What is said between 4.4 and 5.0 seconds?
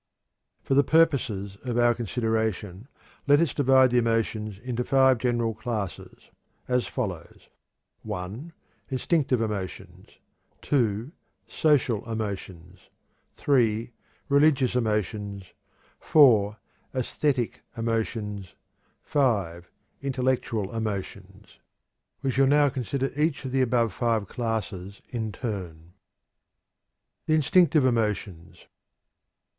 into